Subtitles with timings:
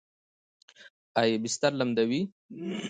[1.19, 2.21] ایا بستر لمدوي؟